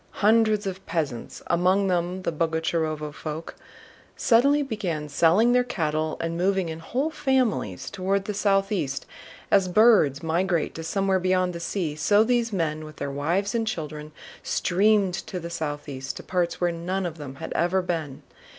[0.25, 3.53] Hundreds of peasants, among them the Boguchárovo folk,
[4.17, 9.05] suddenly began selling their cattle and moving in whole families toward the southeast.
[9.51, 13.67] As birds migrate to somewhere beyond the sea, so these men with their wives and
[13.67, 14.11] children
[14.41, 18.23] streamed to the southeast, to parts where none of them had ever been.